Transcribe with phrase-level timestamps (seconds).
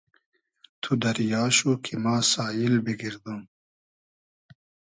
[0.81, 3.41] تو دئریا شو کی ما ساییل بیگئردوم